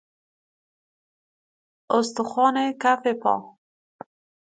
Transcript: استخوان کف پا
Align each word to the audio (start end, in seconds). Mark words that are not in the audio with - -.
استخوان 1.97 2.55
کف 2.81 3.03
پا 3.21 3.33